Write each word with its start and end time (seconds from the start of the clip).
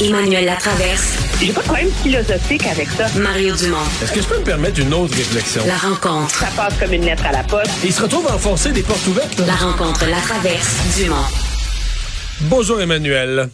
Emmanuel 0.00 0.44
Latraverse. 0.44 1.18
J'ai 1.40 1.52
pas 1.52 1.60
de 1.60 1.66
problème 1.66 1.90
philosophique 2.02 2.66
avec 2.66 2.88
ça. 2.90 3.06
Mario 3.18 3.54
Dumont. 3.54 3.78
Est-ce 4.02 4.12
que 4.12 4.20
je 4.20 4.26
peux 4.26 4.38
me 4.38 4.44
permettre 4.44 4.80
une 4.80 4.92
autre 4.92 5.14
réflexion? 5.14 5.62
La 5.66 5.76
rencontre. 5.76 6.34
Ça 6.34 6.48
passe 6.56 6.74
comme 6.78 6.92
une 6.92 7.04
lettre 7.04 7.24
à 7.26 7.32
la 7.32 7.44
poste. 7.44 7.70
il 7.84 7.92
se 7.92 8.02
retrouve 8.02 8.26
à 8.28 8.34
enfoncer 8.34 8.72
des 8.72 8.82
portes 8.82 9.06
ouvertes. 9.06 9.38
La 9.46 9.54
rencontre, 9.54 10.04
la 10.06 10.20
traverse, 10.20 10.96
Dumont. 10.96 11.16
Bonjour 12.42 12.80
Emmanuel. 12.80 13.48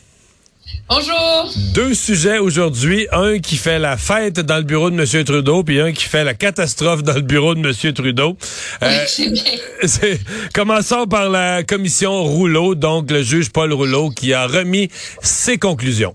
Bonjour. 0.89 1.53
Deux 1.75 1.95
sujets 1.95 2.39
aujourd'hui. 2.39 3.07
Un 3.13 3.38
qui 3.38 3.57
fait 3.57 3.79
la 3.79 3.97
fête 3.97 4.41
dans 4.41 4.57
le 4.57 4.63
bureau 4.63 4.91
de 4.91 5.01
M. 5.01 5.25
Trudeau, 5.25 5.63
puis 5.63 5.80
un 5.80 5.93
qui 5.93 6.05
fait 6.05 6.25
la 6.25 6.35
catastrophe 6.35 7.02
dans 7.02 7.15
le 7.15 7.21
bureau 7.21 7.55
de 7.55 7.61
M. 7.61 7.93
Trudeau. 7.93 8.37
Euh, 8.83 9.05
c'est 9.07 9.30
bien. 9.30 10.16
Commençons 10.55 11.07
par 11.07 11.29
la 11.29 11.63
commission 11.65 12.25
Rouleau, 12.25 12.75
donc 12.75 13.11
le 13.11 13.23
juge 13.23 13.51
Paul 13.51 13.73
Rouleau 13.73 14.11
qui 14.11 14.33
a 14.33 14.47
remis 14.47 14.88
ses 15.23 15.59
conclusions. 15.59 16.15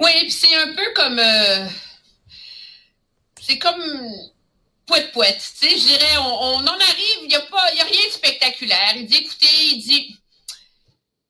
Oui, 0.00 0.30
c'est 0.30 0.54
un 0.56 0.72
peu 0.74 0.92
comme... 0.94 1.18
Euh, 1.18 1.66
c'est 3.40 3.58
comme 3.58 4.10
poète 4.86 5.12
poète. 5.12 5.42
Tu 5.60 5.68
sais, 5.68 5.78
je 5.78 5.86
dirais, 5.86 6.16
on, 6.18 6.56
en 6.58 6.66
arrive, 6.66 7.18
il 7.22 7.28
n'y 7.28 7.34
a, 7.34 7.40
a 7.40 7.84
rien 7.84 8.06
de 8.06 8.12
spectaculaire. 8.12 8.94
Il 8.96 9.06
dit, 9.06 9.16
écoutez, 9.16 9.46
il 9.72 9.82
dit 9.82 10.16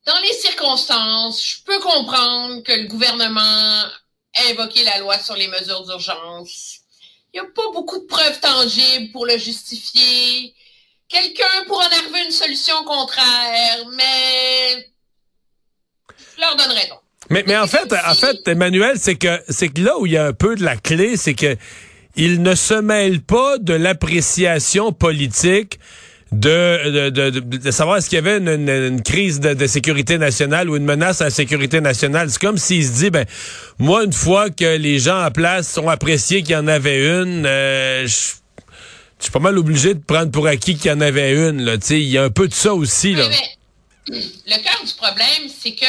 dans 0.06 0.18
les 0.20 0.32
circonstances, 0.34 1.44
je 1.44 1.62
peux 1.64 1.80
comprendre 1.80 2.62
que 2.62 2.72
le 2.72 2.86
gouvernement 2.86 3.40
a 3.40 3.90
invoqué 4.50 4.84
la 4.84 4.98
loi 4.98 5.18
sur 5.18 5.34
les 5.34 5.48
mesures 5.48 5.84
d'urgence. 5.84 6.78
Il 7.32 7.40
n'y 7.40 7.46
a 7.46 7.50
pas 7.50 7.70
beaucoup 7.72 7.98
de 7.98 8.06
preuves 8.06 8.38
tangibles 8.40 9.10
pour 9.10 9.26
le 9.26 9.36
justifier. 9.36 10.54
Quelqu'un 11.08 11.64
pourrait 11.66 11.86
en 11.86 11.90
arriver 11.90 12.24
une 12.24 12.30
solution 12.30 12.84
contraire, 12.84 13.84
mais 13.92 14.92
je 16.36 16.40
leur 16.40 16.54
donnerai 16.54 16.86
donc. 16.86 17.02
Mais, 17.30 17.44
mais 17.46 17.56
en 17.56 17.66
fait, 17.66 17.92
en 17.92 18.14
fait, 18.14 18.36
Emmanuel, 18.46 18.96
c'est 18.96 19.16
que 19.16 19.40
c'est 19.48 19.68
que 19.68 19.80
là 19.80 19.98
où 19.98 20.06
il 20.06 20.12
y 20.12 20.16
a 20.16 20.26
un 20.26 20.32
peu 20.32 20.54
de 20.54 20.64
la 20.64 20.76
clé, 20.76 21.16
c'est 21.16 21.34
que 21.34 21.56
il 22.16 22.42
ne 22.42 22.54
se 22.54 22.74
mêle 22.74 23.20
pas 23.20 23.58
de 23.58 23.74
l'appréciation 23.74 24.92
politique 24.92 25.78
de, 26.32 27.10
de, 27.10 27.30
de, 27.30 27.40
de 27.40 27.70
savoir 27.70 27.98
est-ce 27.98 28.08
qu'il 28.08 28.16
y 28.16 28.18
avait 28.18 28.38
une, 28.38 28.68
une, 28.68 29.02
crise 29.02 29.38
de, 29.38 29.66
sécurité 29.66 30.18
nationale 30.18 30.68
ou 30.68 30.76
une 30.76 30.84
menace 30.84 31.20
à 31.20 31.24
la 31.24 31.30
sécurité 31.30 31.80
nationale. 31.80 32.30
C'est 32.30 32.40
comme 32.40 32.58
s'il 32.58 32.84
se 32.84 32.92
dit, 32.92 33.10
ben, 33.10 33.26
moi, 33.78 34.04
une 34.04 34.12
fois 34.12 34.50
que 34.50 34.76
les 34.76 34.98
gens 34.98 35.24
en 35.24 35.30
place 35.30 35.78
ont 35.78 35.88
apprécié 35.88 36.42
qu'il 36.42 36.52
y 36.52 36.56
en 36.56 36.66
avait 36.66 37.06
une, 37.06 37.46
euh, 37.46 38.06
je 38.06 39.24
suis 39.24 39.32
pas 39.32 39.38
mal 39.38 39.56
obligé 39.56 39.94
de 39.94 40.00
prendre 40.00 40.30
pour 40.30 40.46
acquis 40.46 40.76
qu'il 40.76 40.90
y 40.90 40.94
en 40.94 41.00
avait 41.00 41.32
une. 41.32 41.78
Il 41.90 41.98
y 41.98 42.18
a 42.18 42.24
un 42.24 42.30
peu 42.30 42.48
de 42.48 42.54
ça 42.54 42.74
aussi. 42.74 43.14
Là. 43.14 43.28
le 44.08 44.62
cœur 44.62 44.84
du 44.84 44.94
problème, 44.94 45.50
c'est 45.62 45.72
que 45.72 45.86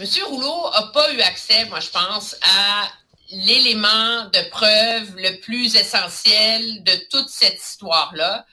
M. 0.00 0.06
Rouleau 0.24 0.66
a 0.72 0.92
pas 0.92 1.12
eu 1.12 1.20
accès, 1.20 1.66
moi, 1.66 1.80
je 1.80 1.90
pense, 1.90 2.34
à 2.40 2.90
l'élément 3.30 4.24
de 4.26 4.48
preuve 4.50 5.14
le 5.16 5.38
plus 5.40 5.76
essentiel 5.76 6.82
de 6.84 6.94
toute 7.10 7.28
cette 7.28 7.60
histoire-là 7.62 8.46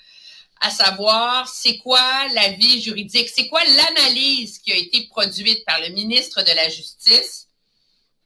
à 0.62 0.70
savoir 0.72 1.48
c'est 1.48 1.78
quoi 1.78 2.28
la 2.34 2.50
vie 2.50 2.82
juridique, 2.82 3.30
c'est 3.30 3.48
quoi 3.48 3.64
l'analyse 3.64 4.60
qui 4.60 4.72
a 4.72 4.76
été 4.76 5.08
produite 5.08 5.64
par 5.66 5.80
le 5.82 5.90
ministre 5.90 6.42
de 6.42 6.52
la 6.52 6.70
Justice 6.70 7.48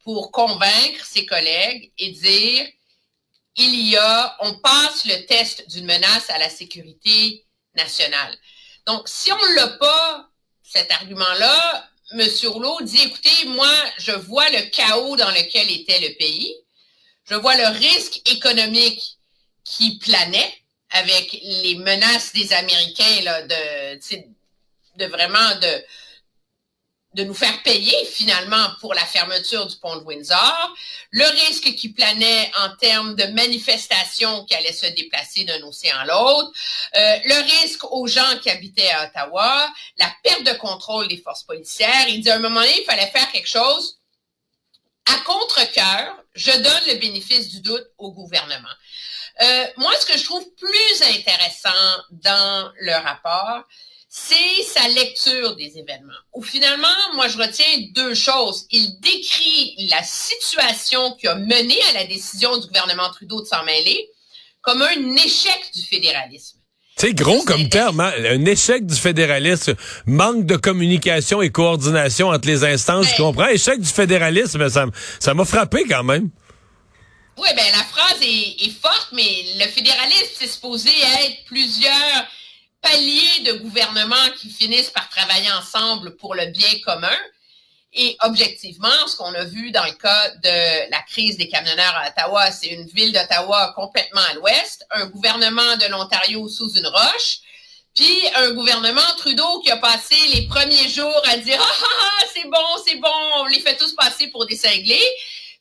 pour 0.04 0.32
convaincre 0.32 1.06
ses 1.06 1.26
collègues 1.26 1.92
et 1.98 2.12
dire 2.12 2.68
il 3.58 3.90
y 3.90 3.98
a, 3.98 4.38
on 4.40 4.56
passe 4.60 5.06
le 5.06 5.26
test 5.26 5.70
d'une 5.70 5.86
menace 5.86 6.30
à 6.30 6.38
la 6.38 6.50
sécurité 6.50 7.46
nationale. 7.76 8.36
Donc, 8.88 9.08
si 9.08 9.32
on 9.32 9.46
l'a 9.56 9.68
pas, 9.68 10.30
cet 10.64 10.90
argument-là, 10.90 11.90
M. 12.14 12.30
Rouleau 12.48 12.82
dit, 12.82 13.02
écoutez, 13.04 13.46
moi, 13.48 13.72
je 13.98 14.12
vois 14.12 14.50
le 14.50 14.70
chaos 14.70 15.16
dans 15.16 15.30
lequel 15.32 15.70
était 15.72 16.00
le 16.00 16.16
pays. 16.18 16.56
Je 17.30 17.36
vois 17.36 17.56
le 17.56 17.68
risque 17.78 18.22
économique 18.30 19.18
qui 19.64 19.98
planait 20.00 20.54
avec 20.90 21.32
les 21.42 21.76
menaces 21.76 22.34
des 22.34 22.52
Américains 22.54 23.22
là, 23.24 23.42
de, 23.44 23.96
de 24.98 25.06
vraiment 25.06 25.56
de, 25.62 25.84
de 27.14 27.24
nous 27.26 27.34
faire 27.34 27.62
payer 27.64 28.06
finalement 28.06 28.68
pour 28.80 28.94
la 28.94 29.06
fermeture 29.06 29.68
du 29.68 29.76
pont 29.78 29.98
de 29.98 30.04
Windsor, 30.04 30.76
le 31.12 31.26
risque 31.46 31.76
qui 31.76 31.90
planait 31.90 32.52
en 32.58 32.76
termes 32.78 33.16
de 33.16 33.26
manifestations 33.26 34.46
qui 34.46 34.56
allaient 34.56 34.72
se 34.72 34.86
déplacer 34.88 35.44
d'un 35.44 35.62
océan 35.64 35.98
à 35.98 36.06
l'autre, 36.06 36.52
euh, 36.96 37.18
le 37.26 37.62
risque 37.62 37.84
aux 37.92 38.08
gens 38.08 38.38
qui 38.42 38.50
habitaient 38.50 38.92
à 38.92 39.08
Ottawa, 39.08 39.70
la 39.98 40.10
perte 40.24 40.44
de 40.44 40.54
contrôle 40.54 41.10
des 41.10 41.18
forces 41.18 41.44
policières. 41.44 42.08
Il 42.08 42.22
dit 42.22 42.30
à 42.30 42.36
un 42.36 42.40
moment 42.40 42.62
donné, 42.62 42.80
il 42.80 42.86
fallait 42.86 43.08
faire 43.08 43.30
quelque 43.32 43.50
chose. 43.50 43.98
À 45.06 45.18
contre-cœur, 45.26 46.16
je 46.34 46.52
donne 46.52 46.84
le 46.88 46.96
bénéfice 46.96 47.50
du 47.50 47.60
doute 47.60 47.88
au 47.98 48.14
gouvernement. 48.14 48.70
Euh, 49.42 49.68
moi, 49.78 49.92
ce 50.00 50.06
que 50.06 50.18
je 50.18 50.24
trouve 50.24 50.46
plus 50.56 51.02
intéressant 51.02 51.70
dans 52.12 52.72
le 52.80 52.94
rapport, 52.94 53.64
c'est 54.14 54.64
sa 54.64 54.90
lecture 54.90 55.56
des 55.56 55.78
événements. 55.78 56.12
Où 56.34 56.44
finalement, 56.44 56.90
moi, 57.14 57.30
je 57.30 57.38
retiens 57.38 57.88
deux 57.96 58.14
choses. 58.14 58.66
Il 58.70 59.00
décrit 59.00 59.88
la 59.90 60.04
situation 60.04 61.16
qui 61.16 61.30
a 61.30 61.36
mené 61.36 61.78
à 61.92 61.94
la 61.94 62.04
décision 62.04 62.58
du 62.58 62.68
gouvernement 62.68 63.10
Trudeau 63.12 63.42
de 63.42 63.48
s'en 63.48 63.64
mêler 63.64 64.10
comme 64.62 64.82
un 64.82 65.16
échec 65.16 65.72
du 65.74 65.82
fédéralisme. 65.84 66.58
C'est 66.98 67.14
gros 67.14 67.42
comme 67.44 67.70
terme, 67.70 68.02
hein? 68.02 68.12
un 68.18 68.46
échec 68.46 68.86
du 68.86 68.96
fédéralisme, 68.96 69.76
manque 70.06 70.46
de 70.46 70.58
communication 70.58 71.42
et 71.42 71.50
coordination 71.50 72.28
entre 72.28 72.50
les 72.50 72.66
instances, 72.66 73.08
je 73.08 73.16
comprends. 73.16 73.48
Échec 73.48 73.80
du 73.80 73.88
fédéralisme, 73.88 74.68
ça 74.70 75.34
m'a 75.34 75.46
frappé 75.46 75.86
quand 75.90 76.04
même. 76.04 76.30
Oui, 77.38 77.48
ben 77.56 77.66
la 77.72 77.84
phrase 77.86 78.20
est, 78.22 78.72
forte, 78.82 79.08
mais 79.14 79.46
le 79.58 79.66
fédéralisme, 79.72 80.32
c'est 80.38 80.48
supposé 80.48 80.90
être 80.90 81.46
plusieurs 81.46 82.28
paliers 82.82 83.40
de 83.46 83.54
gouvernement 83.54 84.30
qui 84.40 84.50
finissent 84.50 84.90
par 84.90 85.10
travailler 85.10 85.52
ensemble 85.52 86.16
pour 86.18 86.36
le 86.36 86.48
bien 86.48 86.80
commun. 86.86 87.18
Et 87.94 88.16
objectivement, 88.22 89.08
ce 89.08 89.18
qu'on 89.18 89.34
a 89.34 89.44
vu 89.44 89.72
dans 89.72 89.84
le 89.84 89.92
cas 89.92 90.30
de 90.30 90.90
la 90.90 91.02
crise 91.02 91.38
des 91.38 91.50
camionneurs 91.50 91.96
à 91.96 92.10
Ottawa, 92.10 92.50
c'est 92.52 92.68
une 92.68 92.88
ville 92.88 93.12
d'Ottawa 93.12 93.74
complètement 93.76 94.22
à 94.30 94.34
l'ouest, 94.36 94.86
un 94.92 95.08
gouvernement 95.08 95.76
de 95.78 95.88
l'Ontario 95.88 96.48
sous 96.48 96.72
une 96.74 96.88
roche, 96.88 97.40
puis 97.94 98.20
un 98.36 98.52
gouvernement 98.52 99.02
Trudeau 99.18 99.60
qui 99.60 99.72
a 99.72 99.78
passé 99.78 100.16
les 100.34 100.48
premiers 100.48 100.88
jours 100.88 101.22
à 101.26 101.38
dire 101.38 101.60
ah, 101.62 101.84
ah, 101.84 102.10
ah 102.22 102.26
c'est 102.34 102.48
bon, 102.48 102.84
c'est 102.86 102.96
bon, 102.96 103.10
on 103.36 103.46
les 103.48 103.60
fait 103.60 103.76
tous 103.76 103.94
passer 103.96 104.28
pour 104.28 104.46
des 104.46 104.56
cinglés 104.56 105.04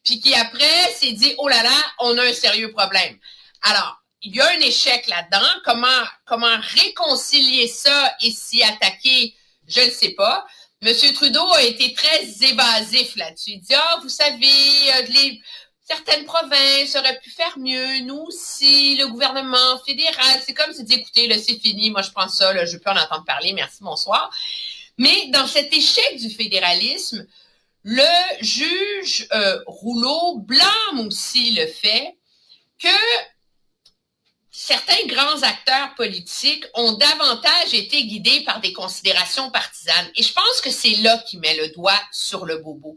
puis 0.05 0.21
qui 0.21 0.35
après 0.35 0.93
s'est 0.95 1.13
dit 1.13 1.35
oh 1.39 1.49
là 1.49 1.63
là, 1.63 1.77
on 1.99 2.17
a 2.19 2.25
un 2.25 2.33
sérieux 2.33 2.73
problème. 2.73 3.19
Alors, 3.63 4.00
il 4.23 4.37
y 4.37 4.41
a 4.41 4.49
un 4.49 4.61
échec 4.61 5.07
là-dedans. 5.07 5.47
Comment 5.65 6.05
comment 6.27 6.57
réconcilier 6.75 7.69
ça 7.69 8.15
et 8.21 8.31
s'y 8.31 8.63
attaquer, 8.63 9.35
je 9.69 9.81
ne 9.81 9.91
sais 9.91 10.11
pas. 10.11 10.47
Monsieur 10.83 11.13
Trudeau 11.13 11.47
a 11.53 11.63
été 11.63 11.93
très 11.93 12.23
évasif 12.43 13.17
là-dessus. 13.17 13.53
Il 13.53 13.61
dit 13.61 13.75
ah 13.75 13.99
vous 14.03 14.09
savez 14.09 14.93
euh, 14.95 15.03
certaines 15.91 16.25
provinces 16.25 16.95
auraient 16.95 17.19
pu 17.19 17.31
faire 17.31 17.59
mieux, 17.59 18.01
nous 18.01 18.25
aussi, 18.29 18.97
le 18.97 19.09
gouvernement 19.09 19.79
fédéral. 19.85 20.41
C'est 20.45 20.55
comme 20.55 20.73
se 20.73 20.83
dire, 20.83 20.99
écoutez, 20.99 21.27
là, 21.27 21.37
c'est 21.37 21.59
fini, 21.59 21.91
moi 21.91 22.03
je 22.03 22.11
prends 22.13 22.29
ça, 22.29 22.53
là, 22.53 22.65
je 22.65 22.77
peux 22.77 22.91
en 22.91 22.97
entendre 22.97 23.25
parler, 23.25 23.53
merci, 23.53 23.79
bonsoir. 23.81 24.31
Mais 24.99 25.29
dans 25.29 25.47
cet 25.47 25.73
échec 25.73 26.17
du 26.19 26.31
fédéralisme, 26.31 27.27
le 27.83 28.43
juge 28.43 29.27
euh, 29.33 29.61
Rouleau 29.67 30.39
blâme 30.39 31.07
aussi 31.07 31.53
le 31.53 31.67
fait 31.67 32.17
que 32.79 32.89
certains 34.71 35.05
grands 35.07 35.43
acteurs 35.43 35.97
politiques 35.97 36.65
ont 36.75 36.93
davantage 36.93 37.75
été 37.75 38.05
guidés 38.05 38.45
par 38.45 38.61
des 38.61 38.73
considérations 38.73 39.51
partisanes. 39.51 40.09
Et 40.15 40.23
je 40.23 40.33
pense 40.33 40.61
que 40.63 40.71
c'est 40.71 40.95
là 41.03 41.19
qu'il 41.27 41.41
met 41.41 41.57
le 41.57 41.71
doigt 41.71 42.01
sur 42.13 42.47
le 42.47 42.59
bobo. 42.59 42.97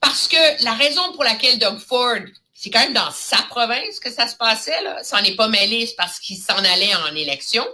Parce 0.00 0.28
que 0.28 0.62
la 0.64 0.74
raison 0.74 1.12
pour 1.12 1.24
laquelle 1.24 1.58
Doug 1.58 1.78
Ford, 1.78 2.20
c'est 2.52 2.68
quand 2.68 2.80
même 2.80 2.92
dans 2.92 3.10
sa 3.10 3.38
province 3.44 4.00
que 4.00 4.12
ça 4.12 4.28
se 4.28 4.36
passait, 4.36 4.82
là, 4.82 5.02
s'en 5.02 5.24
est 5.24 5.34
pas 5.34 5.48
mêlé, 5.48 5.86
c'est 5.86 5.96
parce 5.96 6.18
qu'il 6.20 6.36
s'en 6.36 6.58
allait 6.58 6.94
en 6.96 7.14
élection. 7.14 7.66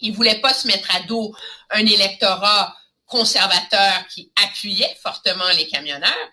Il 0.00 0.12
voulait 0.12 0.40
pas 0.42 0.52
se 0.52 0.66
mettre 0.66 0.94
à 0.94 1.00
dos 1.04 1.34
un 1.70 1.86
électorat 1.86 2.76
conservateur 3.06 4.06
qui 4.12 4.30
appuyait 4.44 4.96
fortement 5.02 5.48
les 5.56 5.66
camionneurs. 5.66 6.28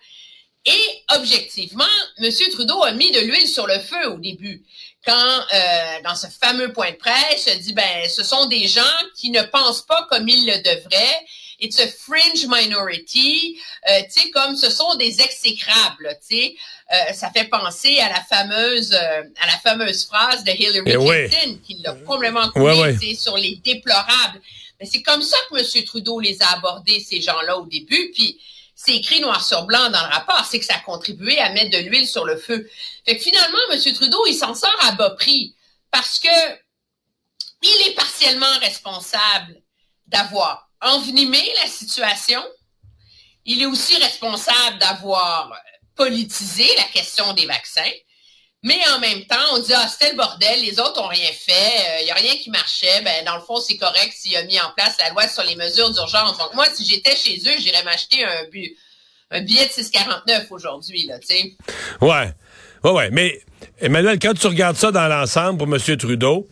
Et 0.66 1.04
objectivement, 1.16 1.84
M. 2.18 2.30
Trudeau 2.50 2.82
a 2.82 2.92
mis 2.92 3.10
de 3.12 3.20
l'huile 3.20 3.48
sur 3.48 3.66
le 3.66 3.78
feu 3.78 4.10
au 4.10 4.18
début. 4.18 4.62
Quand, 5.06 5.14
euh, 5.54 6.02
dans 6.04 6.14
ce 6.14 6.26
fameux 6.26 6.72
point 6.72 6.90
de 6.90 6.96
presse, 6.96 7.48
il 7.52 7.60
dit, 7.60 7.72
ben, 7.72 8.08
ce 8.14 8.22
sont 8.24 8.46
des 8.46 8.66
gens 8.66 8.82
qui 9.16 9.30
ne 9.30 9.42
pensent 9.42 9.82
pas 9.82 10.06
comme 10.10 10.28
ils 10.28 10.44
le 10.46 10.58
devraient. 10.58 11.24
It's 11.60 11.80
a 11.80 11.88
fringe 11.88 12.46
minority. 12.46 13.58
Euh, 13.88 14.00
tu 14.12 14.20
sais, 14.20 14.30
comme 14.30 14.56
ce 14.56 14.70
sont 14.70 14.94
des 14.94 15.20
exécrables, 15.20 16.16
tu 16.28 16.36
sais. 16.36 16.54
Euh, 16.92 17.12
ça 17.12 17.30
fait 17.30 17.44
penser 17.48 17.98
à 17.98 18.08
la 18.08 18.22
fameuse 18.22 18.92
euh, 18.92 19.22
à 19.40 19.46
la 19.46 19.58
fameuse 19.62 20.06
phrase 20.06 20.44
de 20.44 20.52
Hillary 20.52 20.82
Eh. 20.86 21.28
Clinton 21.28 21.58
qui 21.66 21.74
l'a 21.84 21.92
complètement 22.06 22.48
Ouais, 22.54 22.80
ouais. 22.80 22.96
sais, 22.96 23.14
sur 23.14 23.36
les 23.36 23.56
déplorables. 23.56 24.40
Mais 24.80 24.86
c'est 24.86 25.02
comme 25.02 25.22
ça 25.22 25.36
que 25.50 25.56
M. 25.58 25.84
Trudeau 25.84 26.20
les 26.20 26.40
a 26.42 26.52
abordés, 26.54 27.00
ces 27.00 27.20
gens-là, 27.20 27.58
au 27.58 27.66
début. 27.66 28.10
Puis 28.14 28.38
c'est 28.80 28.94
écrit 28.94 29.20
noir 29.20 29.44
sur 29.44 29.64
blanc 29.64 29.90
dans 29.90 30.06
le 30.06 30.12
rapport, 30.12 30.44
c'est 30.48 30.60
que 30.60 30.64
ça 30.64 30.76
a 30.76 30.80
contribué 30.80 31.36
à 31.40 31.50
mettre 31.50 31.76
de 31.76 31.78
l'huile 31.78 32.06
sur 32.06 32.24
le 32.24 32.36
feu. 32.36 32.70
Fait 33.04 33.16
que 33.16 33.22
finalement, 33.22 33.58
M. 33.72 33.92
Trudeau, 33.92 34.24
il 34.28 34.34
s'en 34.34 34.54
sort 34.54 34.78
à 34.82 34.92
bas 34.92 35.10
prix 35.10 35.56
parce 35.90 36.20
que 36.20 36.28
il 37.62 37.88
est 37.88 37.94
partiellement 37.94 38.46
responsable 38.60 39.60
d'avoir 40.06 40.70
envenimé 40.80 41.42
la 41.60 41.68
situation. 41.68 42.40
Il 43.44 43.60
est 43.60 43.66
aussi 43.66 43.96
responsable 43.96 44.78
d'avoir 44.78 45.52
politisé 45.96 46.68
la 46.76 46.84
question 46.84 47.32
des 47.32 47.46
vaccins. 47.46 47.90
Mais 48.64 48.78
en 48.92 48.98
même 48.98 49.24
temps, 49.26 49.36
on 49.54 49.58
dit, 49.58 49.72
ah, 49.72 49.86
c'était 49.88 50.10
le 50.10 50.16
bordel, 50.16 50.60
les 50.60 50.80
autres 50.80 51.00
ont 51.00 51.06
rien 51.06 51.30
fait, 51.32 52.00
il 52.00 52.06
n'y 52.06 52.10
a 52.10 52.14
rien 52.14 52.34
qui 52.36 52.50
marchait. 52.50 53.02
Ben, 53.02 53.24
dans 53.24 53.36
le 53.36 53.42
fond, 53.42 53.60
c'est 53.60 53.76
correct 53.76 54.12
s'il 54.12 54.36
a 54.36 54.42
mis 54.44 54.58
en 54.60 54.70
place 54.76 54.96
la 54.98 55.10
loi 55.10 55.28
sur 55.28 55.44
les 55.44 55.54
mesures 55.54 55.90
d'urgence. 55.90 56.36
Donc, 56.38 56.54
moi, 56.54 56.66
si 56.74 56.84
j'étais 56.84 57.14
chez 57.14 57.38
eux, 57.38 57.58
j'irais 57.60 57.84
m'acheter 57.84 58.24
un, 58.24 58.46
un 59.30 59.40
billet 59.42 59.66
de 59.66 59.70
6,49 59.70 60.46
aujourd'hui, 60.50 61.06
là, 61.06 61.20
tu 61.20 61.26
sais. 61.28 61.56
Ouais. 62.00 62.32
Ouais, 62.82 62.90
ouais. 62.90 63.10
Mais, 63.10 63.40
Emmanuel, 63.80 64.18
quand 64.20 64.34
tu 64.34 64.46
regardes 64.48 64.76
ça 64.76 64.90
dans 64.90 65.06
l'ensemble 65.06 65.58
pour 65.58 65.72
M. 65.72 65.96
Trudeau, 65.96 66.48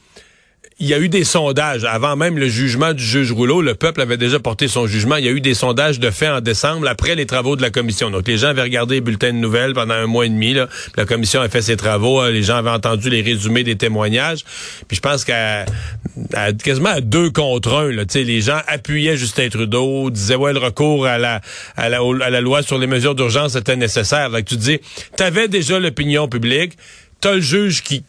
il 0.79 0.87
y 0.89 0.93
a 0.93 0.99
eu 0.99 1.09
des 1.09 1.25
sondages. 1.25 1.85
Avant 1.85 2.17
même 2.17 2.39
le 2.39 2.49
jugement 2.49 2.93
du 2.93 3.03
juge 3.03 3.33
Rouleau, 3.33 3.63
le 3.63 3.75
peuple 3.75 4.03
avait 4.03 4.19
déjà 4.19 4.39
porté 4.39 4.69
son 4.69 4.87
jugement. 4.87 5.17
Il 5.17 5.25
y 5.25 5.29
a 5.29 5.31
eu 5.31 5.41
des 5.41 5.55
sondages 5.55 5.99
de 5.99 6.11
fait 6.11 6.29
en 6.29 6.43
décembre, 6.43 6.87
après 6.87 7.15
les 7.15 7.25
travaux 7.25 7.57
de 7.57 7.63
la 7.63 7.71
commission. 7.71 8.11
Donc, 8.11 8.29
les 8.29 8.37
gens 8.37 8.49
avaient 8.49 8.63
regardé 8.63 8.97
les 8.97 9.01
bulletins 9.01 9.33
de 9.33 9.39
nouvelles 9.39 9.73
pendant 9.73 9.95
un 9.95 10.07
mois 10.07 10.27
et 10.27 10.29
demi. 10.29 10.53
Là. 10.53 10.69
La 10.97 11.07
commission 11.07 11.41
a 11.41 11.49
fait 11.49 11.63
ses 11.63 11.79
travaux. 11.79 12.21
Euh, 12.21 12.31
Les 12.31 12.43
gens 12.43 12.57
avaient 12.57 12.71
entendu 12.71 13.09
les 13.09 13.23
résumés 13.23 13.65
des 13.65 13.77
témoignages. 13.77 14.45
Puis 14.87 14.97
je 14.97 15.01
pense 15.01 15.25
qu'à 15.25 15.65
à 16.35 16.53
quasiment 16.53 16.91
à 16.91 17.01
deux 17.01 17.31
contre 17.31 17.73
un, 17.73 17.91
là, 17.91 18.05
les 18.15 18.41
gens 18.41 18.61
appuyaient 18.67 19.17
Justin 19.17 19.49
Trudeau, 19.49 20.11
disaient 20.11 20.35
ouais 20.35 20.53
le 20.53 20.59
recours 20.59 21.07
à 21.07 21.19
la 21.19 22.41
loi 22.41 22.63
sur 22.63 22.79
les 22.79 22.87
mesures 22.87 23.15
d'urgence 23.15 23.55
était 23.55 23.77
nécessaire. 23.77 24.31
Donc 24.31 24.45
tu 24.45 24.57
dis, 24.57 24.79
t'avais 25.17 25.49
déjà 25.49 25.79
l'opinion 25.79 26.29
publique, 26.29 26.77
t'as 27.21 27.35
le 27.35 27.41
juge 27.41 27.83
qui 27.83 28.03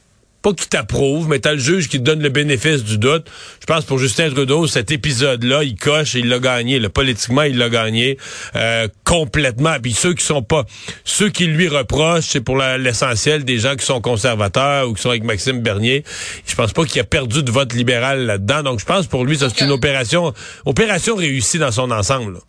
pas 0.48 0.54
qui 0.54 0.70
t'approuve, 0.70 1.28
mais 1.28 1.40
t'as 1.40 1.54
le 1.54 1.60
juge 1.60 1.90
qui 1.90 1.98
te 2.00 2.04
donne 2.04 2.22
le 2.22 2.30
bénéfice 2.30 2.84
du 2.84 2.98
doute. 2.98 3.28
Je 3.60 3.66
pense 3.66 3.84
pour 3.86 4.00
Justin 4.00 4.30
Trudeau, 4.30 4.68
cet 4.68 4.92
épisode-là, 4.92 5.64
il 5.64 5.76
coche 5.76 6.16
et 6.16 6.20
il 6.20 6.30
l'a 6.30 6.40
gagné. 6.40 6.80
Là. 6.80 6.90
Politiquement, 6.90 7.44
il 7.44 7.58
l'a 7.58 7.70
gagné 7.70 8.18
euh, 8.56 8.88
complètement. 9.04 9.76
Puis 9.82 9.94
ceux 9.94 10.14
qui 10.14 10.24
sont 10.26 10.42
pas, 10.44 10.64
ceux 11.04 11.30
qui 11.30 11.48
lui 11.48 11.68
reprochent, 11.68 12.26
c'est 12.28 12.42
pour 12.42 12.58
l'essentiel 12.58 13.44
des 13.44 13.58
gens 13.60 13.76
qui 13.76 13.86
sont 13.86 14.02
conservateurs 14.02 14.88
ou 14.90 14.94
qui 14.94 15.02
sont 15.02 15.10
avec 15.10 15.24
Maxime 15.24 15.62
Bernier. 15.62 16.04
Je 16.46 16.56
pense 16.56 16.72
pas 16.74 16.86
qu'il 16.86 17.02
a 17.02 17.04
perdu 17.04 17.44
de 17.44 17.52
vote 17.52 17.74
libéral 17.74 18.26
là-dedans. 18.26 18.64
Donc 18.64 18.80
je 18.80 18.86
pense 18.86 19.08
pour 19.08 19.26
lui, 19.26 19.38
ça 19.38 19.50
c'est 19.50 19.66
une 19.66 19.72
opération, 19.72 20.34
opération 20.66 21.16
réussie 21.16 21.60
dans 21.60 21.72
son 21.72 21.92
ensemble. 21.92 22.34
là. 22.36 22.40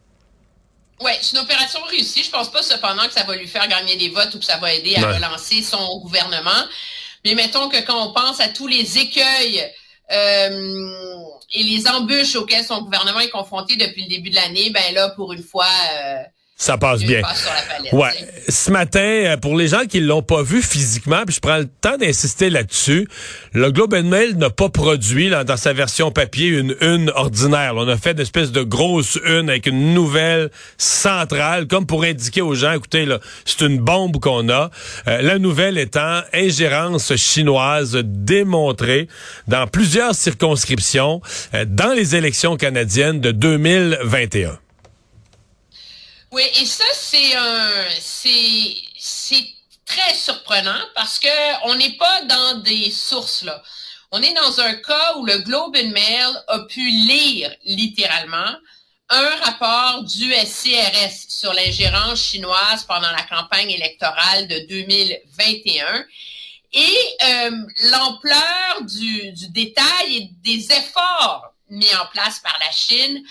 Oui, 1.01 1.13
c'est 1.21 1.37
une 1.37 1.43
opération 1.45 1.79
réussie. 1.89 2.25
Je 2.25 2.31
pense 2.31 2.51
pas 2.51 2.61
cependant 2.63 3.07
que 3.07 3.13
ça 3.13 3.23
va 3.25 3.37
lui 3.37 3.47
faire 3.47 3.69
gagner 3.69 3.97
des 3.97 4.09
votes 4.09 4.35
ou 4.35 4.39
que 4.41 4.45
ça 4.45 4.57
va 4.59 4.75
aider 4.75 4.97
à 4.97 5.01
Ouais. 5.09 5.17
relancer 5.17 5.63
son 5.63 6.01
gouvernement. 6.01 6.51
Mais 7.25 7.35
mettons 7.35 7.69
que 7.69 7.81
quand 7.85 8.09
on 8.09 8.13
pense 8.13 8.41
à 8.41 8.49
tous 8.49 8.67
les 8.67 8.99
écueils 8.99 9.63
euh, 10.11 10.91
et 11.53 11.63
les 11.63 11.89
embûches 11.89 12.37
auxquelles 12.37 12.65
son 12.65 12.83
gouvernement 12.83 13.21
est 13.21 13.31
confronté 13.31 13.77
depuis 13.77 14.03
le 14.03 14.09
début 14.09 14.31
de 14.31 14.37
l'année, 14.37 14.71
ben 14.71 14.95
là, 14.95 15.11
pour 15.11 15.33
une 15.33 15.43
fois, 15.43 15.67
euh, 15.93 16.23
Ça 16.61 16.77
passe 16.77 17.03
bien. 17.03 17.23
palette. 17.23 17.93
Ouais. 17.93 18.11
Ce 18.49 18.73
matin, 18.73 18.99
euh, 19.01 19.37
pour 19.37 19.57
les 19.57 19.69
gens 19.69 19.85
qui 19.89 20.01
l'ont 20.01 20.23
pas 20.23 20.43
vu 20.43 20.61
physiquement, 20.61 21.23
puis 21.25 21.37
je 21.37 21.41
prends 21.41 21.59
le 21.59 21.69
temps 21.69 21.97
d'insister 21.97 22.51
là-dessus, 22.51 23.07
le 23.53 23.71
Globe 23.71 23.95
and 23.95 24.03
Mail 24.03 24.37
n'a 24.37 24.51
pas 24.51 24.69
produit 24.69 25.29
là, 25.29 25.45
dans 25.45 25.57
sa 25.57 25.73
version 25.73 26.11
papier 26.11 26.49
une 26.49 26.75
une 26.81 27.11
ordinaire. 27.15 27.75
là. 27.75 27.83
On 27.83 27.89
a 27.89 27.97
fait 27.97 28.11
une 28.11 28.21
espèce 28.21 28.51
de 28.51 28.63
grosse 28.65 29.21
une 29.25 29.49
avec 29.49 29.67
une 29.67 29.95
nouvelle 29.95 30.51
centrale, 30.79 31.69
comme 31.69 31.87
pour 31.87 32.03
indiquer 32.03 32.43
aux 32.43 32.55
gens, 32.55 32.73
écoutez, 32.73 33.07
là, 33.07 33.21
c'est 33.45 33.65
une 33.65 33.79
bombe 33.79 34.19
qu'on 34.19 34.49
a. 34.49 34.71
Euh, 35.07 35.23
la 35.23 35.39
nouvelle 35.39 35.79
étant 35.79 36.23
ingérence 36.35 37.15
chinoise 37.15 37.97
démontrée 38.05 39.07
dans 39.47 39.69
plusieurs 39.69 40.17
circonscriptions 40.17 41.23
euh, 41.55 41.65
dans 41.69 41.93
les 41.93 42.17
élections 42.17 42.57
canadiennes 42.57 43.21
de 43.21 43.31
2021. 43.31 44.59
Oui, 46.31 46.43
et 46.61 46.67
ça, 46.67 46.85
c'est 46.93 47.35
un, 47.35 47.85
c'est, 48.01 49.45
très 49.87 50.15
surprenant 50.15 50.81
parce 50.95 51.19
que 51.19 51.67
on 51.67 51.75
n'est 51.75 51.97
pas 51.97 52.23
dans 52.25 52.59
des 52.61 52.91
sources, 52.91 53.43
là. 53.43 53.63
On 54.11 54.23
est 54.23 54.35
dans 54.35 54.61
un 54.61 54.75
cas 54.75 55.17
où 55.17 55.25
le 55.25 55.39
Globe 55.39 55.77
and 55.77 55.91
Mail 55.91 56.45
a 56.49 56.61
pu 56.61 56.91
lire 56.91 57.55
littéralement 57.65 58.55
un 59.09 59.37
rapport 59.43 60.05
du 60.05 60.33
SCRS 60.35 61.27
sur 61.29 61.55
l'ingérence 61.55 62.21
chinoise 62.21 62.85
pendant 62.85 63.11
la 63.11 63.23
campagne 63.23 63.71
électorale 63.71 64.47
de 64.49 64.67
2021 64.69 66.05
et 66.75 66.99
euh, 67.25 67.51
l'ampleur 67.91 68.83
du, 68.83 69.33
du 69.33 69.49
détail 69.49 70.17
et 70.17 70.31
des 70.43 70.67
efforts 70.73 71.55
mis 71.71 71.95
en 71.95 72.07
place 72.13 72.41
par 72.41 72.57
la 72.61 72.71
Chine, 72.71 73.23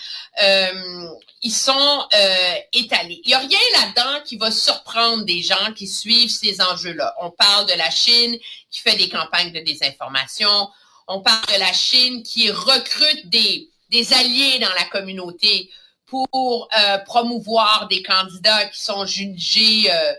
euh, 0.42 1.08
ils 1.42 1.52
sont 1.52 2.06
euh, 2.14 2.54
étalés. 2.72 3.20
Il 3.24 3.28
n'y 3.28 3.34
a 3.34 3.38
rien 3.38 3.58
là-dedans 3.72 4.22
qui 4.24 4.36
va 4.36 4.50
surprendre 4.50 5.24
des 5.24 5.42
gens 5.42 5.72
qui 5.74 5.86
suivent 5.86 6.30
ces 6.30 6.60
enjeux-là. 6.60 7.14
On 7.20 7.30
parle 7.30 7.66
de 7.66 7.74
la 7.74 7.90
Chine 7.90 8.38
qui 8.70 8.80
fait 8.80 8.96
des 8.96 9.08
campagnes 9.08 9.52
de 9.52 9.60
désinformation. 9.60 10.68
On 11.06 11.20
parle 11.20 11.46
de 11.54 11.60
la 11.60 11.72
Chine 11.72 12.22
qui 12.22 12.50
recrute 12.50 13.28
des, 13.28 13.68
des 13.90 14.12
alliés 14.12 14.58
dans 14.58 14.72
la 14.78 14.84
communauté 14.84 15.70
pour 16.06 16.68
euh, 16.78 16.98
promouvoir 16.98 17.86
des 17.88 18.02
candidats 18.02 18.66
qui 18.66 18.80
sont 18.82 19.04
jugés 19.04 19.90
euh, 19.92 20.12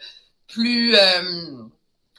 plus 0.48 0.96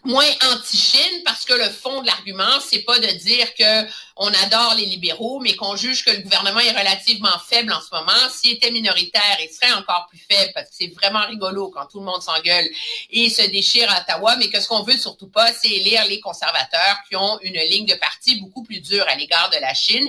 moins 0.04 0.30
anti-Chine 0.52 1.22
parce 1.24 1.44
que 1.44 1.52
le 1.52 1.68
fond 1.68 2.00
de 2.00 2.06
l'argument 2.06 2.60
c'est 2.66 2.80
pas 2.80 2.98
de 2.98 3.06
dire 3.18 3.54
que 3.54 3.86
on 4.16 4.28
adore 4.28 4.74
les 4.76 4.86
libéraux 4.86 5.40
mais 5.40 5.54
qu'on 5.54 5.76
juge 5.76 6.04
que 6.04 6.10
le 6.10 6.22
gouvernement 6.22 6.60
est 6.60 6.70
relativement 6.70 7.38
faible 7.48 7.72
en 7.72 7.80
ce 7.80 7.94
moment. 7.94 8.28
S'il 8.30 8.52
était 8.52 8.70
minoritaire 8.70 9.38
il 9.40 9.50
serait 9.50 9.72
encore 9.72 10.06
plus 10.08 10.18
faible 10.18 10.52
parce 10.54 10.68
que 10.70 10.74
c'est 10.78 10.94
vraiment 10.94 11.26
rigolo 11.26 11.70
quand 11.70 11.86
tout 11.86 12.00
le 12.00 12.06
monde 12.06 12.22
s'engueule 12.22 12.68
et 13.10 13.28
se 13.30 13.42
déchire 13.50 13.90
à 13.90 14.00
Ottawa. 14.00 14.36
Mais 14.36 14.48
que 14.48 14.60
ce 14.60 14.68
qu'on 14.68 14.82
veut 14.82 14.96
surtout 14.96 15.28
pas 15.28 15.52
c'est 15.52 15.70
élire 15.70 16.04
les 16.06 16.20
conservateurs 16.20 16.96
qui 17.08 17.16
ont 17.16 17.38
une 17.42 17.58
ligne 17.58 17.86
de 17.86 17.94
parti 17.94 18.40
beaucoup 18.40 18.62
plus 18.62 18.80
dure 18.80 19.04
à 19.08 19.16
l'égard 19.16 19.50
de 19.50 19.58
la 19.60 19.74
Chine. 19.74 20.08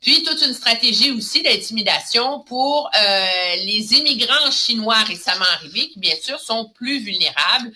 Puis 0.00 0.22
toute 0.22 0.40
une 0.42 0.54
stratégie 0.54 1.10
aussi 1.10 1.42
d'intimidation 1.42 2.40
pour 2.40 2.90
euh, 2.96 3.26
les 3.66 3.92
immigrants 3.92 4.50
chinois 4.50 5.02
récemment 5.02 5.44
arrivés, 5.52 5.88
qui 5.88 5.98
bien 5.98 6.16
sûr 6.20 6.40
sont 6.40 6.70
plus 6.74 7.00
vulnérables. 7.00 7.70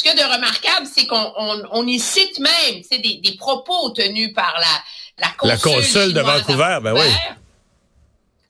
Ce 0.00 0.02
qu'il 0.08 0.16
y 0.16 0.18
a 0.22 0.26
de 0.26 0.32
remarquable, 0.32 0.86
c'est 0.90 1.06
qu'on 1.06 1.34
on, 1.36 1.62
on 1.72 1.86
y 1.86 2.00
cite 2.00 2.38
même 2.38 2.80
des, 2.90 3.16
des 3.22 3.36
propos 3.36 3.90
tenus 3.90 4.32
par 4.32 4.58
la, 4.58 4.82
la 5.18 5.28
consul, 5.32 5.48
La 5.50 5.58
consul 5.58 6.14
de 6.14 6.20
à 6.20 6.22
Vancouver, 6.22 6.78
ben 6.82 6.94
oui. 6.94 7.06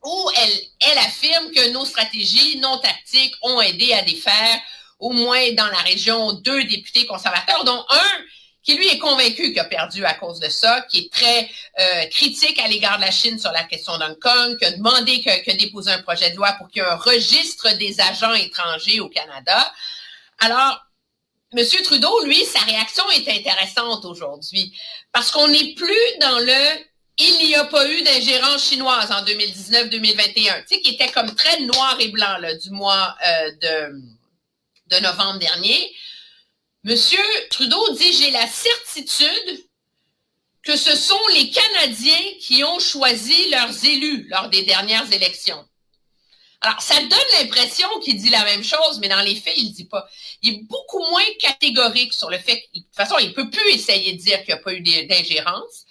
où 0.05 0.31
elle, 0.37 0.61
elle 0.89 0.99
affirme 0.99 1.51
que 1.51 1.73
nos 1.73 1.85
stratégies 1.85 2.61
non 2.61 2.79
tactiques 2.79 3.35
ont 3.43 3.61
aidé 3.61 3.93
à 3.95 4.03
défaire 4.03 4.61
au 5.01 5.11
moins 5.11 5.51
dans 5.55 5.67
la 5.67 5.79
région 5.79 6.35
deux 6.35 6.63
députés 6.63 7.05
conservateurs, 7.07 7.65
dont 7.65 7.85
un 7.91 8.23
qui 8.63 8.77
lui 8.77 8.87
est 8.87 8.99
convaincu 8.99 9.49
qu'il 9.49 9.59
a 9.59 9.65
perdu 9.65 10.05
à 10.05 10.15
cause 10.15 10.39
de 10.39 10.49
ça, 10.49 10.83
qui 10.83 10.99
est 10.99 11.13
très 11.13 11.51
euh, 11.81 12.07
critique 12.13 12.61
à 12.61 12.69
l'égard 12.69 12.99
de 12.99 13.03
la 13.03 13.11
Chine 13.11 13.41
sur 13.41 13.51
la 13.51 13.65
question 13.65 13.99
d'Hong 13.99 14.17
Kong, 14.21 14.57
qui 14.57 14.67
a 14.67 14.71
demandé, 14.71 15.21
que, 15.21 15.43
qui 15.43 15.51
a 15.51 15.55
déposé 15.55 15.91
un 15.91 16.03
projet 16.03 16.31
de 16.31 16.37
loi 16.37 16.53
pour 16.53 16.69
qu'il 16.69 16.81
y 16.81 16.85
ait 16.85 16.89
un 16.89 16.95
registre 16.95 17.77
des 17.77 18.01
agents 18.01 18.35
étrangers 18.35 19.01
au 19.01 19.09
Canada. 19.09 19.73
Alors, 20.39 20.87
M. 21.53 21.67
Trudeau, 21.83 22.25
lui, 22.25 22.45
sa 22.45 22.61
réaction 22.61 23.09
est 23.11 23.29
intéressante 23.29 24.05
aujourd'hui 24.05 24.73
parce 25.13 25.31
qu'on 25.31 25.49
n'est 25.49 25.75
plus 25.75 26.19
dans 26.21 26.39
le 26.39 26.91
il 27.23 27.47
n'y 27.47 27.55
a 27.55 27.65
pas 27.65 27.87
eu 27.87 28.03
d'ingérence 28.03 28.69
chinoise 28.69 29.11
en 29.13 29.23
2019-2021, 29.25 30.63
tu 30.63 30.75
sais, 30.75 30.81
qui 30.81 30.95
était 30.95 31.11
comme 31.11 31.35
très 31.35 31.61
noir 31.61 31.97
et 32.01 32.09
blanc 32.09 32.39
là, 32.39 32.55
du 32.55 32.71
mois 32.71 33.15
euh, 33.27 33.51
de, 33.61 34.01
de 34.97 35.03
novembre 35.03 35.39
dernier. 35.39 35.93
Monsieur 36.85 37.21
Trudeau 37.51 37.95
dit 37.95 38.13
j'ai 38.15 38.31
la 38.31 38.47
certitude 38.47 39.67
que 40.63 40.77
ce 40.77 40.97
sont 40.97 41.21
les 41.35 41.51
Canadiens 41.51 42.33
qui 42.41 42.65
ont 42.65 42.79
choisi 42.79 43.51
leurs 43.51 43.85
élus 43.85 44.27
lors 44.31 44.49
des 44.49 44.63
dernières 44.63 45.13
élections. 45.13 45.63
Alors, 46.63 46.83
ça 46.83 47.01
donne 47.01 47.41
l'impression 47.41 47.89
qu'il 48.01 48.19
dit 48.19 48.29
la 48.29 48.45
même 48.45 48.63
chose, 48.63 48.99
mais 49.01 49.09
dans 49.09 49.23
les 49.23 49.35
faits, 49.35 49.55
il 49.57 49.69
ne 49.69 49.75
dit 49.75 49.87
pas. 49.87 50.07
Il 50.43 50.55
est 50.55 50.63
beaucoup 50.65 51.03
moins 51.11 51.25
catégorique 51.39 52.13
sur 52.13 52.31
le 52.31 52.39
fait 52.39 52.69
de 52.75 52.81
toute 52.81 52.95
façon, 52.95 53.17
il 53.19 53.33
peut 53.33 53.49
plus 53.49 53.71
essayer 53.71 54.13
de 54.13 54.19
dire 54.19 54.39
qu'il 54.45 54.55
n'y 54.55 54.61
a 54.61 54.63
pas 54.63 54.75
eu 54.75 54.83
d'ingérence. 54.83 55.87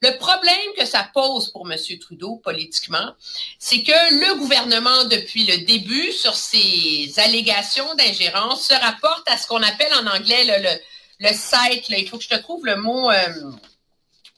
Le 0.00 0.16
problème 0.18 0.72
que 0.76 0.84
ça 0.86 1.08
pose 1.14 1.50
pour 1.50 1.70
M. 1.70 1.78
Trudeau 1.98 2.36
politiquement, 2.36 3.12
c'est 3.58 3.82
que 3.82 3.92
le 3.92 4.38
gouvernement, 4.38 5.04
depuis 5.04 5.44
le 5.46 5.58
début, 5.64 6.12
sur 6.12 6.34
ces 6.34 7.12
allégations 7.18 7.94
d'ingérence, 7.94 8.66
se 8.66 8.74
rapporte 8.74 9.28
à 9.30 9.38
ce 9.38 9.46
qu'on 9.46 9.62
appelle 9.62 9.92
en 9.94 10.06
anglais 10.06 10.44
le, 10.44 10.62
le, 10.62 11.28
le 11.28 11.34
site, 11.34 11.88
il 11.88 12.08
faut 12.08 12.18
que 12.18 12.24
je 12.24 12.28
te 12.28 12.36
trouve 12.36 12.64
le 12.64 12.76
mot... 12.76 13.10
Euh, 13.10 13.52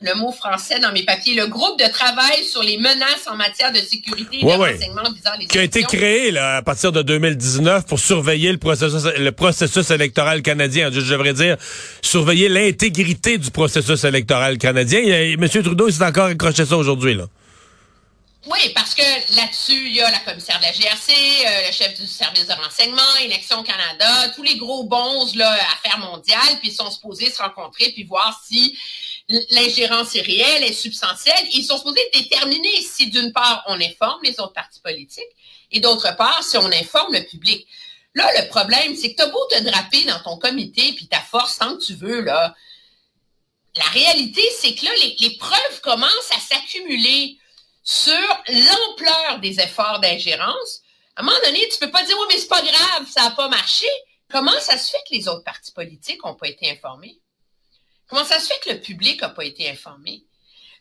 le 0.03 0.15
mot 0.15 0.31
français 0.31 0.79
dans 0.79 0.93
mes 0.93 1.05
papiers, 1.05 1.35
le 1.35 1.47
groupe 1.47 1.79
de 1.79 1.91
travail 1.91 2.45
sur 2.45 2.63
les 2.63 2.77
menaces 2.77 3.27
en 3.29 3.37
matière 3.37 3.73
de 3.73 3.79
sécurité 3.79 4.41
et 4.41 4.43
de 4.43 4.47
renseignement 4.47 5.11
visant 5.11 5.31
les 5.39 5.47
Qui 5.47 5.59
a 5.59 5.63
été 5.63 5.85
créé 5.85 6.31
là, 6.31 6.57
à 6.57 6.63
partir 6.63 6.93
de 6.93 7.01
2019 7.01 7.87
pour 7.87 7.99
surveiller 7.99 8.53
le 8.53 8.59
processus, 8.59 9.05
le 9.05 9.33
processus 9.33 9.91
électoral 9.91 10.43
canadien. 10.43 10.91
Je 10.93 11.01
devrais 11.01 11.33
dire 11.33 11.57
surveiller 12.03 12.51
l'intégrité 12.51 13.39
du 13.39 13.51
processus 13.51 14.05
électoral 14.05 14.59
canadien. 14.59 15.01
M. 15.01 15.49
Trudeau 15.49 15.91
s'est 15.91 16.05
encore 16.05 16.27
accroché 16.27 16.67
ça 16.67 16.77
aujourd'hui. 16.77 17.15
là. 17.15 17.25
Oui, 18.49 18.71
parce 18.75 18.95
que 18.95 19.03
là-dessus, 19.35 19.89
il 19.89 19.97
y 19.97 20.01
a 20.01 20.11
la 20.11 20.21
commissaire 20.21 20.59
de 20.59 20.65
la 20.65 20.73
GRC, 20.73 21.11
euh, 21.11 21.67
le 21.67 21.73
chef 21.73 21.99
du 21.99 22.07
service 22.07 22.47
de 22.47 22.53
renseignement, 22.53 23.03
Élections 23.25 23.65
Canada, 23.65 24.29
tous 24.37 24.45
les 24.45 24.57
gros 24.57 24.85
bons 24.85 25.35
là, 25.35 25.53
affaires 25.75 25.99
mondiales, 25.99 26.61
puis 26.61 26.69
ils 26.69 26.75
sont 26.75 26.89
supposés 26.89 27.29
se 27.31 27.43
rencontrer 27.43 27.91
puis 27.91 28.05
voir 28.05 28.41
si 28.47 28.79
l'ingérence 29.29 30.15
est 30.15 30.23
réelle, 30.23 30.65
est 30.65 30.73
substantielle. 30.73 31.49
Ils 31.53 31.65
sont 31.65 31.79
supposés 31.79 32.09
déterminer 32.13 32.81
si, 32.81 33.11
d'une 33.11 33.33
part, 33.33 33.65
on 33.67 33.81
informe 33.81 34.23
les 34.23 34.39
autres 34.41 34.53
partis 34.53 34.81
politiques 34.81 35.25
et 35.73 35.81
d'autre 35.81 36.15
part, 36.17 36.43
si 36.43 36.57
on 36.57 36.67
informe 36.67 37.13
le 37.13 37.25
public. 37.25 37.67
Là, 38.15 38.29
le 38.41 38.49
problème, 38.49 38.95
c'est 38.97 39.13
que 39.13 39.17
tu 39.17 39.23
as 39.23 39.29
beau 39.29 39.45
te 39.51 39.63
draper 39.63 40.05
dans 40.05 40.21
ton 40.21 40.39
comité 40.39 40.93
puis 40.93 41.07
ta 41.09 41.21
force 41.21 41.59
tant 41.59 41.77
que 41.77 41.85
tu 41.85 41.95
veux, 41.95 42.21
là. 42.23 42.55
La 43.77 43.85
réalité, 43.85 44.43
c'est 44.59 44.75
que 44.75 44.87
là, 44.87 44.91
les, 45.03 45.17
les 45.21 45.37
preuves 45.37 45.81
commencent 45.83 46.33
à 46.35 46.41
s'accumuler 46.41 47.37
sur 47.83 48.43
l'ampleur 48.49 49.39
des 49.41 49.61
efforts 49.61 50.01
d'ingérence. 50.01 50.81
À 51.15 51.21
un 51.21 51.25
moment 51.25 51.39
donné, 51.45 51.69
tu 51.69 51.79
peux 51.79 51.91
pas 51.91 52.05
dire, 52.05 52.17
oui, 52.19 52.27
mais 52.31 52.39
c'est 52.39 52.49
pas 52.49 52.63
grave, 52.63 53.07
ça 53.11 53.23
n'a 53.23 53.31
pas 53.31 53.49
marché. 53.49 53.87
Comment 54.31 54.59
ça 54.61 54.79
se 54.79 54.91
fait 54.91 55.03
que 55.09 55.15
les 55.15 55.29
autres 55.29 55.45
partis 55.45 55.73
politiques 55.73 56.25
n'ont 56.25 56.35
pas 56.35 56.49
été 56.49 56.71
informés? 56.71 57.21
Comment 58.09 58.25
ça 58.25 58.39
se 58.39 58.47
fait 58.47 58.61
que 58.65 58.71
le 58.71 58.81
public 58.81 59.21
n'a 59.21 59.29
pas 59.29 59.45
été 59.45 59.69
informé? 59.69 60.25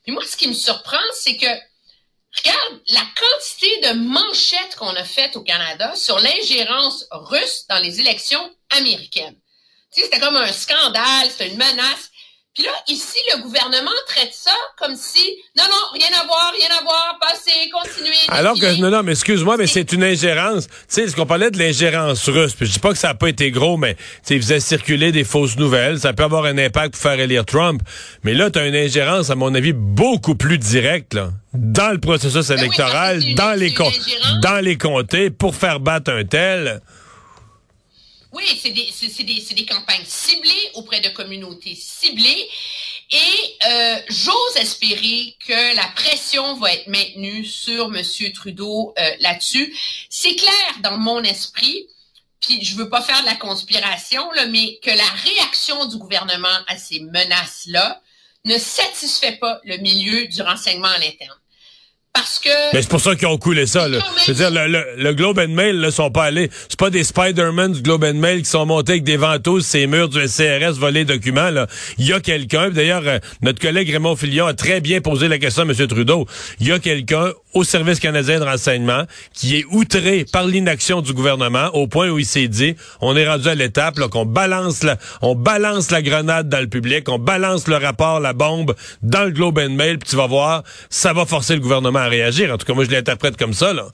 Puis 0.03 0.11
moi, 0.11 0.23
ce 0.25 0.37
qui 0.37 0.47
me 0.47 0.53
surprend, 0.53 0.97
c'est 1.13 1.37
que, 1.37 1.47
regarde, 2.37 2.81
la 2.87 3.01
quantité 3.01 3.81
de 3.81 3.99
manchettes 3.99 4.75
qu'on 4.77 4.95
a 4.95 5.03
faites 5.03 5.35
au 5.35 5.41
Canada 5.41 5.95
sur 5.95 6.19
l'ingérence 6.19 7.05
russe 7.11 7.65
dans 7.67 7.79
les 7.79 7.99
élections 7.99 8.55
américaines. 8.69 9.35
Tu 9.91 10.01
sais, 10.01 10.05
c'était 10.05 10.19
comme 10.19 10.35
un 10.35 10.51
scandale, 10.51 11.29
c'était 11.31 11.49
une 11.49 11.57
menace. 11.57 12.11
Puis 12.55 12.63
là, 12.63 12.71
ici, 12.87 13.17
le 13.35 13.43
gouvernement 13.43 13.91
traite 14.07 14.31
ça 14.31 14.53
comme 14.77 14.95
si, 14.95 15.19
non, 15.57 15.65
non, 15.65 15.99
rien 15.99 16.07
à 16.21 16.25
voir, 16.25 16.53
rien 16.57 16.69
à 16.79 16.83
voir, 16.83 17.17
passez, 17.19 17.69
continuez. 17.69 18.15
Alors 18.29 18.57
que, 18.57 18.79
non, 18.79 18.89
non, 18.89 19.03
mais 19.03 19.11
excuse-moi, 19.11 19.57
mais 19.57 19.67
c'est 19.67 19.91
une 19.91 20.05
ingérence. 20.05 20.67
Tu 20.67 20.73
sais, 20.87 21.01
est-ce 21.01 21.17
qu'on 21.17 21.25
parlait 21.25 21.51
de 21.51 21.59
l'ingérence 21.59 22.29
russe? 22.29 22.53
Puis 22.53 22.67
je 22.67 22.71
dis 22.71 22.79
pas 22.79 22.93
que 22.93 22.97
ça 22.97 23.09
n'a 23.09 23.13
pas 23.13 23.27
été 23.27 23.51
gros, 23.51 23.75
mais, 23.75 23.95
tu 23.95 24.01
sais, 24.23 24.35
ils 24.35 24.41
faisaient 24.41 24.61
circuler 24.61 25.11
des 25.11 25.25
fausses 25.25 25.57
nouvelles. 25.57 25.99
Ça 25.99 26.13
peut 26.13 26.23
avoir 26.23 26.45
un 26.45 26.57
impact 26.57 26.93
pour 26.93 27.01
faire 27.01 27.19
élire 27.19 27.43
Trump. 27.43 27.81
Mais 28.23 28.33
là, 28.33 28.49
tu 28.49 28.57
as 28.57 28.65
une 28.65 28.75
ingérence, 28.75 29.29
à 29.29 29.35
mon 29.35 29.53
avis, 29.53 29.73
beaucoup 29.73 30.35
plus 30.35 30.57
directe, 30.57 31.13
là. 31.13 31.31
Dans 31.53 31.91
le 31.91 31.99
processus 31.99 32.47
ben 32.47 32.57
électoral, 32.57 33.21
dans 33.35 33.59
les, 33.59 33.73
dans 34.41 34.63
les 34.63 34.77
comtés, 34.77 35.29
pour 35.29 35.55
faire 35.55 35.81
battre 35.81 36.09
un 36.11 36.23
tel. 36.23 36.81
Oui, 38.35 38.43
c'est 38.61 38.71
des, 39.53 39.65
campagnes 39.65 40.03
ciblées 40.05 40.69
auprès 40.73 40.99
de 40.99 41.07
communautés 41.07 41.73
ciblées. 41.73 42.49
Et 43.09 43.57
euh, 43.65 44.01
j'ose 44.09 44.57
espérer 44.57 45.37
que 45.47 45.73
la 45.73 45.87
pression 45.95 46.57
va 46.57 46.73
être 46.73 46.87
maintenue 46.87 47.45
sur 47.45 47.95
M. 47.95 48.03
Trudeau 48.33 48.93
euh, 48.99 49.11
là-dessus. 49.21 49.73
C'est 50.09 50.35
clair 50.35 50.79
dans 50.83 50.97
mon 50.97 51.23
esprit, 51.23 51.87
puis 52.41 52.61
je 52.61 52.75
veux 52.75 52.89
pas 52.89 53.01
faire 53.01 53.21
de 53.21 53.25
la 53.25 53.35
conspiration, 53.35 54.29
là, 54.33 54.47
mais 54.47 54.79
que 54.83 54.91
la 54.91 55.07
réaction 55.23 55.85
du 55.85 55.95
gouvernement 55.95 56.59
à 56.67 56.77
ces 56.77 56.99
menaces-là 56.99 58.01
ne 58.43 58.57
satisfait 58.57 59.37
pas 59.37 59.61
le 59.63 59.77
milieu 59.77 60.27
du 60.27 60.41
renseignement 60.41 60.89
à 60.89 60.97
l'interne. 60.97 61.39
Parce 62.15 62.39
que. 62.39 62.73
Mais 62.73 62.81
c'est 62.81 62.89
pour 62.89 63.01
ça 63.01 63.15
qu'ils 63.15 63.27
ont 63.27 63.37
coulé 63.37 63.65
ça, 63.67 63.89
là. 63.89 63.99
Je 64.25 64.31
veux 64.31 64.37
dire, 64.37 64.49
le, 64.49 64.85
le, 64.97 65.13
Globe 65.13 65.37
and 65.37 65.49
Mail, 65.49 65.81
là, 65.81 65.91
sont 65.91 66.09
pas 66.09 66.23
allés. 66.23 66.49
C'est 66.69 66.79
pas 66.79 66.89
des 66.89 67.03
Spider-Man 67.03 67.73
du 67.73 67.81
Globe 67.81 68.05
and 68.05 68.13
Mail 68.13 68.41
qui 68.41 68.49
sont 68.49 68.65
montés 68.65 68.93
avec 68.93 69.03
des 69.03 69.17
ventouses 69.17 69.65
ces 69.65 69.85
murs 69.85 70.07
du 70.07 70.19
CRS 70.19 70.79
volés 70.79 71.03
documents, 71.03 71.49
là. 71.49 71.67
Il 71.97 72.07
y 72.07 72.13
a 72.13 72.21
quelqu'un, 72.21 72.69
d'ailleurs, 72.69 73.03
euh, 73.05 73.19
notre 73.41 73.59
collègue 73.59 73.89
Raymond 73.91 74.15
Filion 74.15 74.47
a 74.47 74.53
très 74.53 74.79
bien 74.79 75.01
posé 75.01 75.27
la 75.27 75.37
question 75.37 75.63
à 75.63 75.65
M. 75.65 75.87
Trudeau. 75.87 76.25
Il 76.61 76.67
y 76.67 76.71
a 76.71 76.79
quelqu'un 76.79 77.31
au 77.55 77.63
Service 77.63 77.99
canadien 77.99 78.39
de 78.39 78.43
renseignement 78.43 79.05
qui 79.33 79.57
est 79.57 79.65
outré 79.71 80.25
par 80.25 80.45
l'inaction 80.45 81.01
du 81.01 81.13
gouvernement 81.13 81.69
au 81.73 81.87
point 81.87 82.09
où 82.09 82.19
il 82.19 82.25
s'est 82.25 82.49
dit, 82.49 82.75
on 83.01 83.15
est 83.15 83.27
rendu 83.27 83.47
à 83.47 83.55
l'étape, 83.55 83.99
qu'on 84.09 84.25
balance 84.25 84.83
la, 84.83 84.97
on 85.21 85.35
balance 85.35 85.89
la 85.89 86.01
grenade 86.01 86.49
dans 86.49 86.59
le 86.59 86.67
public, 86.67 87.07
on 87.07 87.17
balance 87.17 87.67
le 87.67 87.77
rapport, 87.77 88.19
la 88.19 88.33
bombe 88.33 88.75
dans 89.01 89.23
le 89.23 89.31
Globe 89.31 89.57
and 89.57 89.69
Mail, 89.69 89.97
puis 89.99 90.09
tu 90.09 90.15
vas 90.17 90.27
voir, 90.27 90.63
ça 90.89 91.13
va 91.13 91.25
forcer 91.25 91.53
le 91.53 91.61
gouvernement 91.61 92.07
réagir. 92.07 92.53
En 92.53 92.57
tout 92.57 92.65
cas, 92.65 92.73
moi, 92.73 92.83
je 92.83 92.91
l'interprète 92.91 93.37
comme 93.37 93.53
ça, 93.53 93.73
là. 93.73 93.87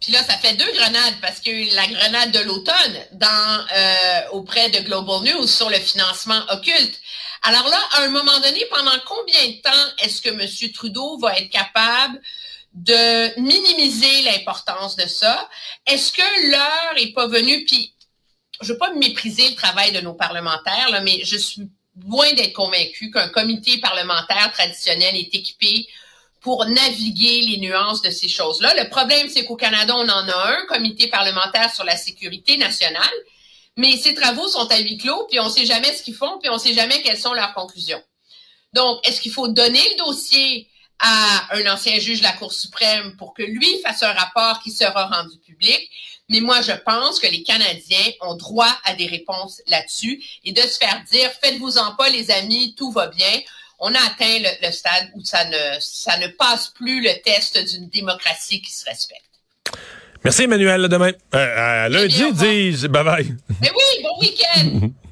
Puis 0.00 0.12
là, 0.12 0.22
ça 0.24 0.36
fait 0.36 0.54
deux 0.54 0.70
grenades 0.72 1.14
parce 1.22 1.40
que 1.40 1.74
la 1.74 1.86
grenade 1.86 2.32
de 2.32 2.40
l'automne 2.40 2.96
dans 3.12 3.64
euh, 3.76 4.20
auprès 4.32 4.68
de 4.70 4.80
Global 4.80 5.22
News 5.22 5.46
sur 5.46 5.70
le 5.70 5.78
financement 5.78 6.42
occulte. 6.50 7.00
Alors 7.42 7.68
là, 7.68 7.78
à 7.92 8.02
un 8.02 8.08
moment 8.08 8.38
donné, 8.40 8.64
pendant 8.70 8.98
combien 9.06 9.48
de 9.48 9.62
temps 9.62 10.04
est-ce 10.04 10.20
que 10.20 10.30
M. 10.30 10.72
Trudeau 10.72 11.18
va 11.18 11.38
être 11.38 11.50
capable 11.50 12.20
de 12.76 13.40
minimiser 13.40 14.22
l'importance 14.22 14.96
de 14.96 15.06
ça? 15.06 15.48
Est-ce 15.86 16.12
que 16.12 16.50
l'heure 16.50 16.94
est 16.96 17.12
pas 17.12 17.26
venue? 17.26 17.64
Puis, 17.64 17.92
je 18.60 18.72
veux 18.72 18.78
pas 18.78 18.92
mépriser 18.94 19.48
le 19.48 19.54
travail 19.54 19.92
de 19.92 20.00
nos 20.00 20.14
parlementaires, 20.14 21.00
mais 21.02 21.24
je 21.24 21.36
suis 21.36 21.62
loin 22.04 22.32
d'être 22.34 22.52
convaincu 22.52 23.10
qu'un 23.10 23.28
comité 23.28 23.78
parlementaire 23.78 24.52
traditionnel 24.52 25.16
est 25.16 25.34
équipé 25.34 25.86
pour 26.40 26.64
naviguer 26.66 27.40
les 27.40 27.56
nuances 27.58 28.02
de 28.02 28.10
ces 28.10 28.28
choses-là. 28.28 28.74
Le 28.82 28.88
problème, 28.88 29.28
c'est 29.28 29.44
qu'au 29.44 29.56
Canada, 29.56 29.94
on 29.96 30.08
en 30.08 30.28
a 30.28 30.58
un, 30.58 30.66
comité 30.66 31.08
parlementaire 31.08 31.74
sur 31.74 31.84
la 31.84 31.96
sécurité 31.96 32.56
nationale, 32.56 33.02
mais 33.76 33.96
ces 33.96 34.14
travaux 34.14 34.48
sont 34.48 34.70
à 34.70 34.78
huis 34.78 34.98
clos, 34.98 35.26
puis 35.28 35.40
on 35.40 35.46
ne 35.46 35.50
sait 35.50 35.66
jamais 35.66 35.92
ce 35.92 36.02
qu'ils 36.02 36.14
font, 36.14 36.38
puis 36.38 36.50
on 36.50 36.54
ne 36.54 36.60
sait 36.60 36.74
jamais 36.74 37.02
quelles 37.02 37.18
sont 37.18 37.32
leurs 37.32 37.54
conclusions. 37.54 38.02
Donc, 38.74 39.06
est-ce 39.06 39.20
qu'il 39.20 39.32
faut 39.32 39.48
donner 39.48 39.80
le 39.80 40.04
dossier 40.04 40.68
à 40.98 41.56
un 41.56 41.72
ancien 41.72 41.98
juge 41.98 42.18
de 42.18 42.24
la 42.24 42.32
Cour 42.32 42.52
suprême 42.52 43.16
pour 43.16 43.34
que 43.34 43.42
lui 43.42 43.80
fasse 43.82 44.02
un 44.02 44.12
rapport 44.12 44.60
qui 44.62 44.70
sera 44.70 45.06
rendu 45.06 45.36
public? 45.38 45.90
Mais 46.28 46.40
moi, 46.40 46.60
je 46.60 46.72
pense 46.72 47.20
que 47.20 47.26
les 47.28 47.42
Canadiens 47.42 48.10
ont 48.22 48.34
droit 48.34 48.76
à 48.84 48.94
des 48.94 49.06
réponses 49.06 49.62
là-dessus 49.68 50.22
et 50.44 50.52
de 50.52 50.60
se 50.60 50.78
faire 50.78 51.02
dire, 51.10 51.30
faites-vous-en 51.40 51.94
pas, 51.94 52.08
les 52.08 52.30
amis, 52.30 52.74
tout 52.76 52.90
va 52.90 53.06
bien 53.08 53.40
on 53.78 53.94
a 53.94 53.98
atteint 53.98 54.38
le, 54.62 54.70
stade 54.70 55.10
où 55.14 55.24
ça 55.24 55.44
ne, 55.44 55.78
ça 55.80 56.18
ne 56.18 56.28
passe 56.28 56.68
plus 56.68 57.02
le 57.02 57.10
test 57.22 57.58
d'une 57.72 57.88
démocratie 57.88 58.62
qui 58.62 58.72
se 58.72 58.84
respecte. 58.84 59.22
Merci 60.24 60.44
Emmanuel, 60.44 60.88
demain. 60.88 61.12
Euh, 61.34 61.84
à 61.84 61.88
lundi, 61.88 62.32
dis 62.32 62.88
bye 62.88 63.04
bye. 63.04 63.36
Mais 63.60 63.70
oui, 63.70 64.02
bon 64.02 64.20
week-end. 64.20 64.90